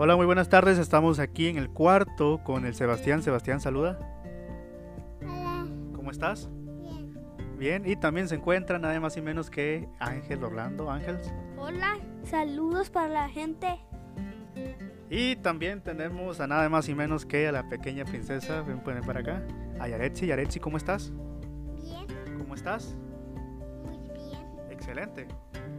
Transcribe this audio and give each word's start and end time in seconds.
Hola, 0.00 0.14
muy 0.14 0.26
buenas 0.26 0.48
tardes. 0.48 0.78
Estamos 0.78 1.18
aquí 1.18 1.48
en 1.48 1.58
el 1.58 1.70
cuarto 1.70 2.40
con 2.44 2.64
el 2.66 2.74
Sebastián. 2.74 3.20
Sebastián, 3.22 3.60
saluda. 3.60 3.98
Hola, 5.22 5.66
¿Cómo 5.92 6.12
estás? 6.12 6.48
bien. 6.80 7.18
Bien. 7.58 7.82
Y 7.84 7.96
también 7.96 8.28
se 8.28 8.36
encuentra 8.36 8.78
nada 8.78 8.98
más 9.00 9.16
y 9.16 9.22
menos 9.22 9.50
que 9.50 9.88
Ángel 9.98 10.44
Orlando. 10.44 10.88
Ángel. 10.88 11.18
Hola, 11.56 11.96
saludos 12.22 12.90
para 12.90 13.08
la 13.08 13.28
gente. 13.28 13.80
Y 15.10 15.34
también 15.36 15.80
tenemos 15.82 16.38
a 16.38 16.46
nada 16.46 16.68
más 16.68 16.88
y 16.88 16.94
menos 16.94 17.26
que 17.26 17.48
a 17.48 17.52
la 17.52 17.68
pequeña 17.68 18.04
princesa. 18.04 18.62
Ven, 18.62 18.80
ven 18.86 19.02
para 19.04 19.18
acá. 19.20 19.42
A 19.80 19.88
Yaretsi. 19.88 20.26
Yaretsi, 20.26 20.60
¿cómo 20.60 20.76
estás? 20.76 21.12
Bien, 21.82 22.06
¿Cómo 22.38 22.54
estás? 22.54 22.96
Excelente. 24.88 25.28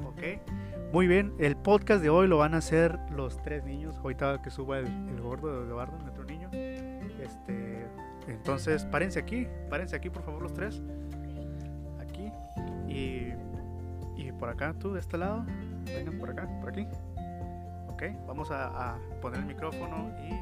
Ok. 0.06 0.94
Muy 0.94 1.08
bien. 1.08 1.34
El 1.40 1.58
podcast 1.58 2.04
de 2.04 2.12
hoy 2.12 2.28
lo 2.28 2.38
van 2.38 2.54
a 2.54 2.58
hacer 2.58 3.00
los 3.10 3.42
tres 3.42 3.64
niños. 3.64 3.98
Ahorita 3.98 4.40
que 4.44 4.52
suba 4.52 4.78
el, 4.78 4.86
el 4.86 5.20
gordo 5.20 5.62
de 5.62 5.68
Eduardo, 5.68 5.98
nuestro 5.98 6.24
niño. 6.26 6.48
Este. 6.54 7.88
Entonces, 8.28 8.86
párense 8.86 9.18
aquí. 9.18 9.48
Párense 9.68 9.96
aquí, 9.96 10.12
por 10.12 10.22
favor, 10.22 10.44
los 10.44 10.54
tres. 10.54 10.84
Aquí. 12.00 12.32
Y. 12.88 13.34
Y 14.16 14.32
por 14.34 14.50
acá, 14.50 14.76
tú, 14.78 14.94
de 14.94 15.00
este 15.00 15.18
lado. 15.18 15.44
Vengan 15.86 16.20
por 16.20 16.30
acá, 16.30 16.48
por 16.60 16.70
aquí. 16.70 16.88
Ok. 17.88 18.04
Vamos 18.28 18.52
a, 18.52 18.96
poner 19.24 19.40
el 19.40 19.48
micrófono 19.48 20.12
y 20.20 20.34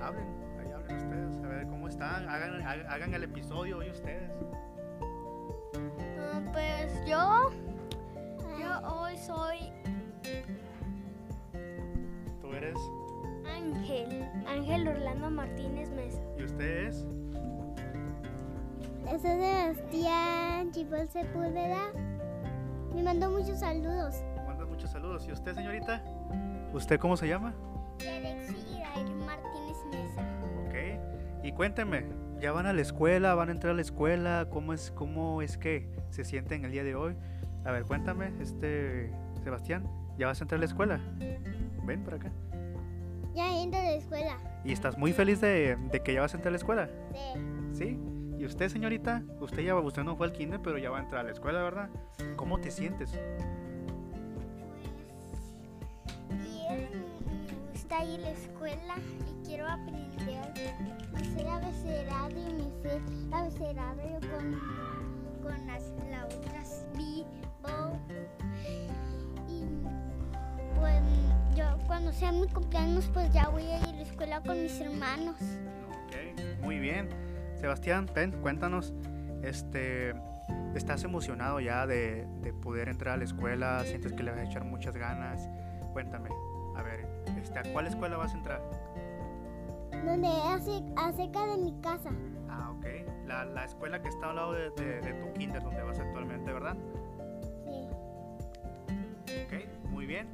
hablen. 0.00 0.24
Ahí 0.60 0.70
hablen 0.70 0.96
ustedes. 0.98 1.36
A 1.44 1.48
ver 1.48 1.66
cómo 1.66 1.88
están. 1.88 2.28
Hagan, 2.28 2.62
hagan, 2.62 3.12
el 3.12 3.24
episodio 3.24 3.78
hoy 3.78 3.90
ustedes. 3.90 4.30
Ah, 6.20 6.40
Pues 6.52 7.04
yo, 7.04 7.50
yo 8.68 8.88
hoy 8.88 9.16
soy 9.16 9.72
Tú 12.40 12.52
eres. 12.52 12.76
Ángel, 13.46 14.28
Ángel 14.46 14.88
Orlando 14.88 15.30
Martínez 15.30 15.90
Mesa. 15.90 16.20
¿Y 16.38 16.44
ustedes? 16.44 17.06
Soy 19.04 19.18
Sebastián 19.20 20.70
Chipol 20.72 21.08
Sepúlveda. 21.08 21.92
Me 22.94 23.02
mandó 23.02 23.30
muchos 23.30 23.60
saludos. 23.60 24.16
Manda 24.46 24.66
muchos 24.66 24.90
saludos. 24.90 25.26
¿Y 25.28 25.32
usted, 25.32 25.54
señorita? 25.54 26.02
¿Usted 26.72 26.98
cómo 26.98 27.16
se 27.16 27.26
llama? 27.28 27.54
Alexi 28.00 28.56
Irair 28.74 29.10
Martínez 29.16 29.76
Mesa. 29.90 30.22
Ok. 30.66 31.44
Y 31.44 31.52
cuéntenme, 31.52 32.04
¿ya 32.40 32.52
van 32.52 32.66
a 32.66 32.72
la 32.72 32.82
escuela? 32.82 33.34
¿Van 33.34 33.48
a 33.48 33.52
entrar 33.52 33.72
a 33.72 33.76
la 33.76 33.82
escuela? 33.82 34.48
¿Cómo 34.50 34.72
es, 34.72 34.90
cómo 34.90 35.42
es 35.42 35.56
que 35.56 35.88
se 36.10 36.24
sienten 36.24 36.64
el 36.64 36.72
día 36.72 36.84
de 36.84 36.94
hoy? 36.94 37.16
A 37.64 37.72
ver, 37.72 37.84
cuéntame, 37.84 38.32
este, 38.40 39.12
Sebastián, 39.42 39.88
¿ya 40.16 40.26
vas 40.26 40.40
a 40.40 40.44
entrar 40.44 40.58
a 40.58 40.60
la 40.60 40.66
escuela? 40.66 41.00
Ven 41.84 42.02
por 42.02 42.14
acá. 42.14 42.32
Ya 43.34 43.60
entro 43.60 43.78
a 43.78 43.84
la 43.84 43.94
escuela. 43.94 44.38
¿Y 44.64 44.72
estás 44.72 44.98
muy 44.98 45.12
feliz 45.12 45.40
de, 45.40 45.76
de 45.90 46.00
que 46.00 46.14
ya 46.14 46.20
vas 46.20 46.34
a 46.34 46.36
entrar 46.36 46.50
a 46.50 46.52
la 46.52 46.58
escuela? 46.58 46.88
Sí. 47.12 47.18
¿Sí? 47.72 47.98
¿Y 48.38 48.44
usted, 48.44 48.68
señorita? 48.68 49.22
Usted 49.40 49.62
ya 49.62 49.74
usted 49.74 50.04
no 50.04 50.16
fue 50.16 50.28
al 50.28 50.32
kinder, 50.32 50.60
pero 50.62 50.78
ya 50.78 50.90
va 50.90 50.98
a 50.98 51.02
entrar 51.02 51.22
a 51.22 51.24
la 51.24 51.32
escuela, 51.32 51.60
¿verdad? 51.60 51.90
¿Cómo 52.36 52.60
te 52.60 52.70
sientes? 52.70 53.12
Bien, 56.30 56.88
me 57.26 57.72
gusta 57.72 58.04
ir 58.04 58.20
a 58.20 58.22
la 58.22 58.30
escuela 58.30 58.94
y 59.26 59.46
quiero 59.46 59.66
aprender 59.66 60.38
a 61.14 61.18
hacer 61.18 61.48
abecedario. 61.48 62.54
Me 62.54 62.70
sé 62.82 63.00
abecedario 63.32 64.20
con, 64.30 64.60
con 65.42 65.66
las 65.66 65.90
letras 65.90 66.86
B, 66.94 67.24
Bo. 67.24 67.47
Y 69.48 69.64
pues 70.78 71.02
yo 71.56 71.64
cuando 71.86 72.12
sea 72.12 72.32
mi 72.32 72.46
cumpleaños 72.48 73.08
pues 73.12 73.32
ya 73.32 73.48
voy 73.48 73.62
a 73.64 73.78
ir 73.80 73.84
a 73.88 73.92
la 73.92 74.02
escuela 74.02 74.40
con 74.40 74.62
mis 74.62 74.80
hermanos. 74.80 75.36
Ok, 76.06 76.62
muy 76.62 76.78
bien. 76.78 77.08
Sebastián, 77.56 78.06
ven, 78.14 78.32
cuéntanos. 78.40 78.92
Este, 79.42 80.14
¿estás 80.74 81.02
emocionado 81.04 81.60
ya 81.60 81.86
de, 81.86 82.26
de 82.42 82.52
poder 82.52 82.88
entrar 82.88 83.14
a 83.14 83.16
la 83.16 83.24
escuela? 83.24 83.82
¿Sientes 83.84 84.12
que 84.12 84.22
le 84.22 84.30
vas 84.30 84.40
a 84.40 84.44
echar 84.44 84.64
muchas 84.64 84.96
ganas? 84.96 85.48
Cuéntame. 85.92 86.28
A 86.76 86.82
ver, 86.82 87.06
este, 87.40 87.58
¿a 87.58 87.62
cuál 87.72 87.86
escuela 87.88 88.16
vas 88.16 88.32
a 88.34 88.36
entrar? 88.36 88.62
Donde 90.04 90.28
hace 90.28 90.80
acerca 90.96 91.44
de 91.46 91.56
mi 91.56 91.80
casa. 91.80 92.10
Ah, 92.48 92.70
ok. 92.76 92.86
La, 93.26 93.44
la 93.44 93.64
escuela 93.64 94.00
que 94.00 94.08
está 94.08 94.30
al 94.30 94.36
lado 94.36 94.52
de, 94.52 94.70
de- 94.70 95.00
de 95.00 95.12
tu 95.14 95.32
kinder, 95.32 95.60
donde 95.62 95.82
vas 95.82 95.98
actualmente, 95.98 96.52
¿verdad? 96.52 96.76
Bien. 100.08 100.28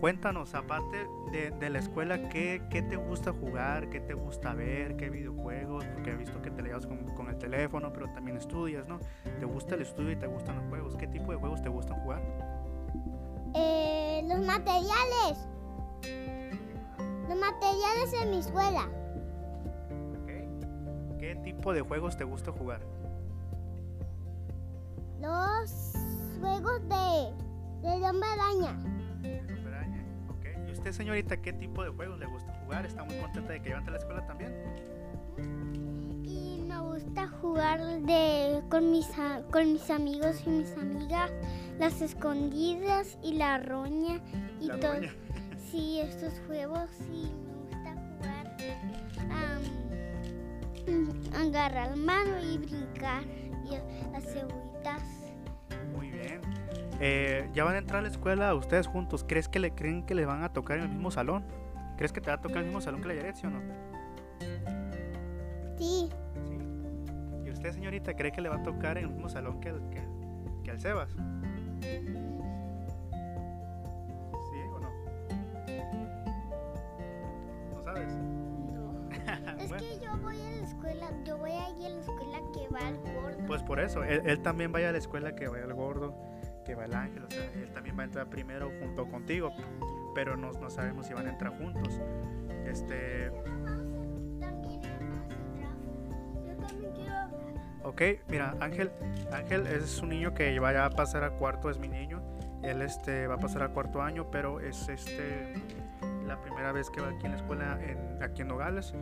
Cuéntanos, 0.00 0.54
aparte 0.54 1.08
de, 1.32 1.50
de 1.50 1.70
la 1.70 1.80
escuela, 1.80 2.28
¿qué, 2.28 2.62
qué 2.70 2.82
te 2.82 2.94
gusta 2.94 3.32
jugar? 3.32 3.90
¿Qué 3.90 3.98
te 3.98 4.14
gusta 4.14 4.54
ver? 4.54 4.96
¿Qué 4.96 5.10
videojuegos? 5.10 5.84
Porque 5.86 6.12
he 6.12 6.16
visto 6.16 6.40
que 6.40 6.52
te 6.52 6.62
le 6.62 6.68
llevas 6.68 6.86
con, 6.86 7.04
con 7.16 7.28
el 7.28 7.36
teléfono, 7.36 7.92
pero 7.92 8.06
también 8.12 8.36
estudias, 8.36 8.86
¿no? 8.86 9.00
¿Te 9.40 9.44
gusta 9.44 9.74
el 9.74 9.82
estudio 9.82 10.12
y 10.12 10.16
te 10.16 10.28
gustan 10.28 10.54
los 10.56 10.68
juegos? 10.68 10.96
¿Qué 10.96 11.08
tipo 11.08 11.32
de 11.32 11.38
juegos 11.38 11.60
te 11.62 11.68
gustan 11.68 11.98
jugar? 12.02 12.22
Eh, 13.54 14.22
los 14.28 14.38
materiales. 14.46 15.48
Los 17.28 17.38
materiales 17.38 18.12
en 18.22 18.30
mi 18.30 18.38
escuela. 18.38 18.88
¿Qué 21.18 21.34
tipo 21.42 21.72
de 21.72 21.80
juegos 21.80 22.16
te 22.16 22.22
gusta 22.22 22.52
jugar? 22.52 22.80
Los 25.20 25.92
juegos 26.40 26.80
de, 26.88 27.32
de 27.82 28.08
hombre 28.08 28.28
araña. 28.28 28.97
Ok. 30.28 30.46
¿Y 30.68 30.72
usted, 30.72 30.92
señorita, 30.92 31.36
qué 31.40 31.52
tipo 31.52 31.82
de 31.82 31.90
juegos 31.90 32.18
le 32.18 32.26
gusta 32.26 32.52
jugar? 32.64 32.86
¿Está 32.86 33.04
muy 33.04 33.14
contenta 33.16 33.52
de 33.52 33.60
que 33.62 33.68
levante 33.70 33.90
la 33.90 33.98
escuela 33.98 34.26
también? 34.26 34.52
Y 36.24 36.62
me 36.66 36.78
gusta 36.80 37.28
jugar 37.40 37.80
de, 38.02 38.62
con, 38.68 38.90
mis, 38.90 39.08
a- 39.18 39.42
con 39.50 39.72
mis 39.72 39.88
amigos 39.90 40.42
y 40.46 40.50
mis 40.50 40.76
amigas. 40.76 41.30
Las 41.78 42.00
escondidas 42.02 43.16
y 43.22 43.34
la 43.34 43.58
roña. 43.58 44.20
Y 44.60 44.68
todo. 44.68 44.94
Sí, 45.70 46.00
estos 46.00 46.32
juegos 46.46 46.88
sí 46.96 47.30
me 47.44 47.52
gusta 47.76 47.92
jugar. 48.16 48.56
am, 49.30 49.62
agarrar 51.46 51.94
mano 51.94 52.40
y 52.42 52.56
brincar. 52.56 53.22
Y 53.70 53.76
las 54.10 54.24
cebollitas. 54.32 55.02
Eh, 57.00 57.48
ya 57.52 57.64
van 57.64 57.74
a 57.76 57.78
entrar 57.78 58.00
a 58.00 58.02
la 58.02 58.08
escuela 58.08 58.54
ustedes 58.54 58.86
juntos. 58.86 59.24
¿Crees 59.26 59.48
que 59.48 59.58
le 59.60 59.72
creen 59.72 60.02
que 60.04 60.14
le 60.14 60.26
van 60.26 60.42
a 60.42 60.52
tocar 60.52 60.78
en 60.78 60.84
el 60.84 60.90
mismo 60.90 61.10
salón? 61.10 61.44
¿Crees 61.96 62.12
que 62.12 62.20
te 62.20 62.30
va 62.30 62.34
a 62.36 62.40
tocar 62.40 62.58
el 62.58 62.64
mismo 62.66 62.80
salón 62.80 63.00
que 63.02 63.08
la 63.08 63.14
Yaret, 63.14 63.36
sí 63.36 63.46
o 63.46 63.50
no? 63.50 63.60
Sí, 65.78 66.08
Sí. 66.46 66.58
¿Y 67.44 67.50
usted, 67.50 67.72
señorita, 67.72 68.14
cree 68.14 68.32
que 68.32 68.40
le 68.40 68.48
va 68.48 68.56
a 68.56 68.62
tocar 68.62 68.98
en 68.98 69.04
el 69.04 69.10
mismo 69.10 69.28
salón 69.28 69.60
que, 69.60 69.68
el, 69.70 69.80
que, 69.90 70.02
que 70.64 70.70
al 70.70 70.80
Sebas? 70.80 71.10
¿Sí 71.10 71.18
o 74.72 74.78
no? 74.80 74.90
¿No 77.74 77.82
sabes? 77.84 78.14
no. 78.14 79.08
Es 79.58 79.68
Bueno, 79.68 79.84
que 79.84 80.00
yo 80.00 80.16
voy 80.18 80.40
a 80.40 80.50
la 80.50 80.64
escuela, 80.66 81.10
yo 81.24 81.38
voy 81.38 81.50
a 81.50 81.70
ir 81.70 81.86
a 81.86 81.88
la 81.90 82.00
escuela 82.00 82.40
que 82.52 82.68
va 82.68 82.86
al 82.86 82.98
gordo. 82.98 83.46
Pues 83.46 83.62
por 83.62 83.80
eso, 83.80 84.02
él, 84.04 84.22
él 84.24 84.40
también 84.42 84.72
vaya 84.72 84.88
a 84.90 84.92
la 84.92 84.98
escuela 84.98 85.34
que 85.34 85.48
vaya 85.48 85.64
el 85.64 85.74
gordo, 85.74 86.14
que 86.68 86.74
va 86.74 86.84
el 86.84 86.94
ángel, 86.94 87.24
o 87.24 87.30
sea, 87.30 87.44
él 87.54 87.70
también 87.72 87.96
va 87.98 88.02
a 88.02 88.04
entrar 88.04 88.28
primero 88.28 88.70
junto 88.78 89.08
contigo, 89.08 89.50
pero 90.14 90.36
no, 90.36 90.52
no 90.52 90.68
sabemos 90.68 91.06
si 91.06 91.14
van 91.14 91.26
a 91.26 91.30
entrar 91.30 91.56
juntos. 91.56 91.98
Este. 92.66 93.30
Ok, 97.82 98.02
mira, 98.28 98.54
Ángel, 98.60 98.90
Ángel 99.32 99.66
es 99.66 99.98
un 100.02 100.10
niño 100.10 100.34
que 100.34 100.60
va 100.60 100.84
a 100.84 100.90
pasar 100.90 101.24
a 101.24 101.30
cuarto, 101.30 101.70
es 101.70 101.78
mi 101.78 101.88
niño. 101.88 102.20
Él 102.62 102.82
este, 102.82 103.26
va 103.26 103.36
a 103.36 103.38
pasar 103.38 103.62
a 103.62 103.68
cuarto 103.70 104.02
año, 104.02 104.30
pero 104.30 104.60
es 104.60 104.90
este, 104.90 105.54
la 106.26 106.38
primera 106.42 106.72
vez 106.72 106.90
que 106.90 107.00
va 107.00 107.08
aquí 107.08 107.24
en 107.24 107.32
la 107.32 107.38
escuela, 107.38 107.78
en, 107.82 108.22
aquí 108.22 108.42
en 108.42 108.48
Nogales. 108.48 108.92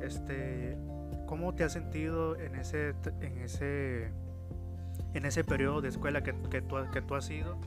Este, 0.00 0.78
¿Cómo 1.26 1.52
te 1.56 1.64
has 1.64 1.72
sentido 1.72 2.38
en 2.38 2.54
ese, 2.54 2.94
en 3.20 3.38
ese, 3.38 4.12
en 5.18 5.26
ese 5.26 5.44
periodo 5.44 5.80
de 5.80 5.88
escuela 5.88 6.22
que, 6.22 6.32
que, 6.48 6.62
tú, 6.62 6.76
que 6.92 7.02
tú 7.02 7.14
has 7.14 7.28
ido? 7.28 7.58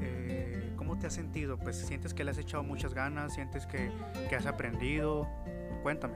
Eh, 0.00 0.72
¿Cómo 0.76 0.96
te 0.98 1.08
has 1.08 1.12
sentido? 1.12 1.58
Pues 1.58 1.76
sientes 1.76 2.14
que 2.14 2.24
le 2.24 2.30
has 2.30 2.38
echado 2.38 2.62
muchas 2.62 2.94
ganas, 2.94 3.34
sientes 3.34 3.66
que, 3.66 3.90
que 4.28 4.36
has 4.36 4.46
aprendido. 4.46 5.28
Cuéntame. 5.82 6.14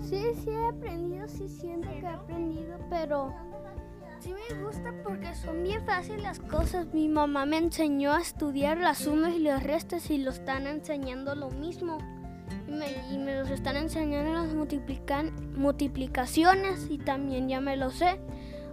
Sí, 0.00 0.24
sí 0.42 0.50
he 0.50 0.66
aprendido, 0.66 1.28
sí 1.28 1.48
siento 1.48 1.88
que 1.90 2.00
he 2.00 2.06
aprendido, 2.06 2.78
pero 2.88 3.34
sí 4.20 4.32
me 4.32 4.62
gusta 4.62 4.94
porque 5.04 5.34
son 5.34 5.62
bien 5.62 5.84
fáciles 5.84 6.22
las 6.22 6.40
cosas. 6.40 6.86
Mi 6.94 7.08
mamá 7.08 7.44
me 7.44 7.58
enseñó 7.58 8.12
a 8.12 8.20
estudiar 8.20 8.78
las 8.78 8.98
sumas 8.98 9.34
y 9.34 9.40
las 9.40 9.62
restas 9.62 10.10
y 10.10 10.18
lo 10.18 10.30
están 10.30 10.66
enseñando 10.66 11.34
lo 11.34 11.50
mismo. 11.50 11.98
Y 12.66 12.72
me, 12.72 12.86
y 13.12 13.18
me 13.18 13.38
los 13.38 13.50
están 13.50 13.76
enseñando 13.76 14.32
las 14.32 14.54
multiplican, 14.54 15.32
multiplicaciones 15.54 16.86
y 16.88 16.96
también 16.96 17.48
ya 17.48 17.60
me 17.60 17.76
lo 17.76 17.90
sé. 17.90 18.18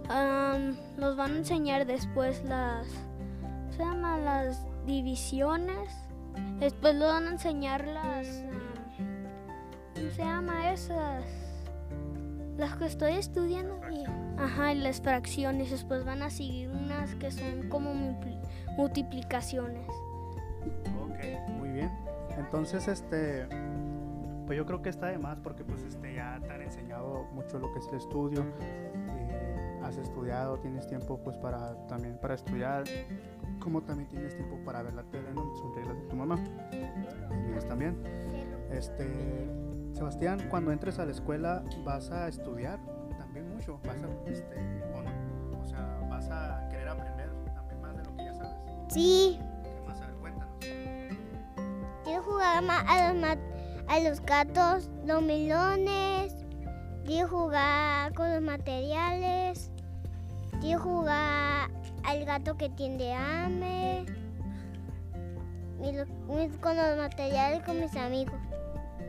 Am, 0.08 0.76
nos 0.96 1.16
van 1.16 1.32
a 1.32 1.38
enseñar 1.38 1.86
después 1.86 2.42
las, 2.44 2.86
¿cómo 3.40 3.72
se 3.72 3.78
llama? 3.78 4.18
Las 4.18 4.66
divisiones 4.86 5.88
Después 6.58 6.94
le 6.94 7.06
van 7.06 7.26
a 7.26 7.30
enseñar 7.30 7.86
las... 7.86 8.44
¿Cómo 9.94 10.10
se 10.10 10.22
llama 10.22 10.72
esas? 10.72 11.24
Las 12.58 12.76
que 12.76 12.86
estoy 12.86 13.12
estudiando. 13.14 13.80
Y, 13.90 14.04
ajá, 14.38 14.72
y 14.72 14.78
las 14.78 15.00
fracciones. 15.00 15.70
Después 15.70 16.04
van 16.04 16.22
a 16.22 16.30
seguir 16.30 16.68
unas 16.70 17.14
que 17.14 17.30
son 17.30 17.68
como 17.68 17.94
multiplicaciones. 18.76 19.88
Ok, 21.02 21.48
muy 21.48 21.70
bien. 21.70 21.90
Entonces, 22.38 22.88
este, 22.88 23.46
pues 24.46 24.58
yo 24.58 24.66
creo 24.66 24.82
que 24.82 24.90
está 24.90 25.06
de 25.06 25.18
más 25.18 25.38
porque 25.40 25.64
pues 25.64 25.82
este 25.82 26.14
ya 26.14 26.38
te 26.42 26.52
han 26.52 26.62
enseñado 26.62 27.24
mucho 27.32 27.58
lo 27.58 27.72
que 27.72 27.78
es 27.78 27.88
el 27.88 27.94
estudio. 27.98 28.44
Has 29.90 29.96
estudiado, 29.96 30.56
tienes 30.58 30.86
tiempo 30.86 31.18
pues 31.18 31.36
para 31.38 31.74
también 31.88 32.16
para 32.20 32.34
estudiar, 32.34 32.84
como 33.58 33.82
también 33.82 34.08
tienes 34.08 34.36
tiempo 34.36 34.56
para 34.64 34.82
ver 34.82 34.94
la 34.94 35.02
tele, 35.02 35.34
¿no? 35.34 35.52
Son 35.56 35.74
reglas 35.74 35.96
de 35.96 36.02
tu 36.04 36.14
mamá. 36.14 36.36
Y 36.72 37.66
también. 37.66 38.00
Este, 38.70 39.50
Sebastián, 39.92 40.46
cuando 40.48 40.70
entres 40.70 41.00
a 41.00 41.06
la 41.06 41.10
escuela 41.10 41.64
vas 41.84 42.08
a 42.12 42.28
estudiar 42.28 42.78
también 43.18 43.52
mucho, 43.52 43.80
vas 43.84 43.96
a, 44.00 44.30
este, 44.30 44.84
o 44.94 45.02
no, 45.02 45.60
o 45.60 45.64
sea, 45.64 46.06
vas 46.08 46.30
a 46.30 46.68
querer 46.70 46.88
aprender 46.88 47.28
también 47.52 47.80
más 47.80 47.96
de 47.96 48.04
lo 48.04 48.16
que 48.16 48.24
ya 48.26 48.34
sabes. 48.34 48.54
Sí. 48.90 49.40
¿Qué 49.64 49.88
más? 49.88 50.00
A 50.00 50.06
ver, 50.06 50.14
cuéntanos. 50.20 50.54
Quiero 52.04 52.22
jugar 52.22 52.62
a 52.64 53.12
los, 53.12 53.38
a 53.88 54.00
los 54.08 54.20
gatos, 54.20 54.88
los 55.04 55.20
melones. 55.20 56.36
Quiero 57.04 57.26
jugar 57.28 58.14
con 58.14 58.32
los 58.32 58.40
materiales. 58.40 59.72
Quiero 60.60 60.80
jugar 60.80 61.70
al 62.04 62.24
gato 62.24 62.56
que 62.56 62.68
tiene 62.70 63.14
hambre. 63.14 64.04
Y 65.82 66.48
con 66.58 66.76
los 66.76 66.96
materiales 66.98 67.62
con 67.64 67.80
mis 67.80 67.96
amigos. 67.96 68.34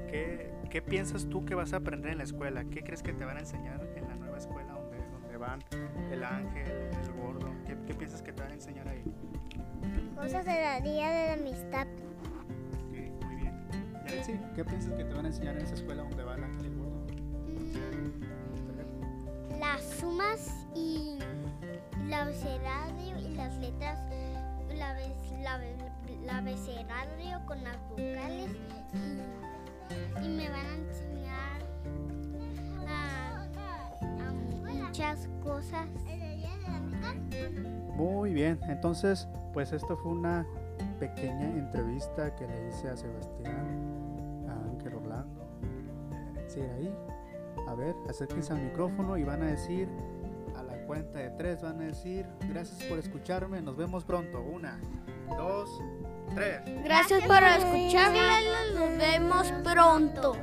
¿Qué, 0.10 0.52
¿Qué 0.70 0.82
piensas 0.82 1.28
tú 1.28 1.46
que 1.46 1.54
vas 1.54 1.74
a 1.74 1.78
aprender 1.78 2.14
en 2.14 2.20
la 2.20 2.24
escuela? 2.24 2.64
¿Qué 2.64 2.82
crees 2.82 3.04
que 3.04 3.12
te 3.12 3.26
van 3.26 3.38
a 3.38 3.42
enseñar 3.42 3.86
en 3.96 4.08
la 4.08 4.16
nueva 4.16 4.38
escuela 4.38 4.74
donde, 4.74 4.98
donde 5.12 5.38
van 5.38 5.60
el 6.12 6.24
ángel, 6.24 6.72
el 7.04 7.12
gordo? 7.22 7.50
¿Qué, 7.66 7.78
qué 7.86 7.94
piensas 7.94 8.22
que 8.22 8.32
te 8.32 8.42
van 8.42 8.52
a 8.52 8.56
enseñar 8.56 8.88
ahí? 8.88 9.04
Cosas 10.16 10.46
de 10.46 10.54
la 10.54 10.80
día 10.80 11.10
de 11.10 11.28
la 11.28 11.34
amistad. 11.34 11.88
Ok, 12.88 13.26
muy 13.26 13.36
bien. 13.36 13.68
Yaretsi, 14.06 14.40
¿qué 14.56 14.64
piensas 14.64 14.94
que 14.94 15.04
te 15.04 15.14
van 15.14 15.26
a 15.26 15.28
enseñar 15.28 15.58
en 15.58 15.64
esa 15.64 15.74
escuela 15.76 16.04
donde 16.04 16.24
va 16.24 16.36
el 16.36 16.44
ángel 16.46 16.61
Sumas 19.82 20.66
y 20.76 21.18
el 22.04 22.14
abecedario 22.14 23.18
y 23.20 23.36
las 23.36 23.58
letras. 23.58 24.00
La 24.78 24.96
el 26.22 26.30
abecedario 26.30 27.46
con 27.46 27.64
las 27.64 27.78
vocales. 27.90 28.50
Y, 30.22 30.28
me 30.30 30.50
van 30.50 30.66
a 30.66 30.76
enseñar 30.76 31.62
a, 32.88 33.48
muchas 34.88 35.28
cosas. 35.44 35.88
Muy 37.96 38.34
bien, 38.34 38.60
entonces, 38.68 39.28
pues 39.54 39.72
esto 39.74 39.98
fue 39.98 40.12
una 40.12 40.46
pequeña 41.00 41.50
entrevista 41.50 42.36
que 42.36 42.48
le 42.48 42.70
hice 42.70 42.90
a 42.90 42.98
Sebastián, 42.98 44.46
a 44.48 44.72
Ángel 44.72 44.96
Orlando, 44.96 45.42
Yaretsi 46.34 46.62
ahí. 46.62 46.94
A 47.72 47.74
ver, 47.74 47.96
acérquense 48.10 48.52
al 48.52 48.60
micrófono 48.60 49.16
y 49.16 49.24
van 49.24 49.44
a 49.44 49.46
decir, 49.46 49.88
a 50.58 50.62
la 50.62 50.74
cuenta 50.86 51.20
de 51.20 51.30
tres, 51.30 51.62
van 51.62 51.80
a 51.80 51.86
decir, 51.86 52.26
gracias 52.50 52.84
por 52.84 53.00
escucharme, 53.00 53.62
nos 53.62 53.78
vemos 53.78 54.04
pronto. 54.04 54.42
Una, 54.42 54.78
dos, 55.38 55.70
tres. 56.36 56.60
Gracias 56.84 57.24
por 57.24 57.42
escucharla. 57.42 58.60
Nos 58.76 58.98
vemos 58.98 59.54
pronto. 59.64 60.36